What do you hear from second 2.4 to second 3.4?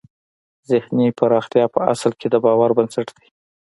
باور بنسټ دی